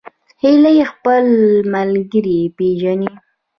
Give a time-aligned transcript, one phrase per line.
[0.41, 1.25] هیلۍ خپل
[1.73, 3.11] ملګري پیژني